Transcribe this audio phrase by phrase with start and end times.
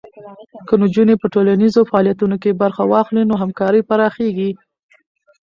[0.67, 4.51] که نجونې په ټولنیزو فعالیتونو کې برخه واخلي، نو همکاري پراخېږي.